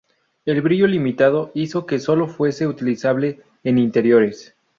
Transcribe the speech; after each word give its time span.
El 0.45 0.61
brillo 0.63 0.87
limitado 0.87 1.51
hizo 1.53 1.85
que 1.85 1.99
solo 1.99 2.27
fuese 2.27 2.65
utilizable 2.65 3.41
en 3.63 3.77
interiores. 3.77 4.55